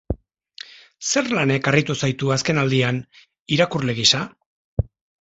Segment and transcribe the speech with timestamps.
[1.09, 3.05] Zer lanek harritu zaitu azkenaldian,
[3.59, 4.27] irakurle gisa?